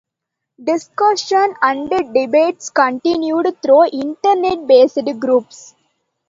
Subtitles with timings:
[0.63, 5.75] Discussion and debates continued through internet based Groups.